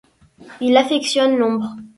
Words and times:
Il 0.61 0.77
affectionne 0.77 1.37
l'ombre. 1.37 1.75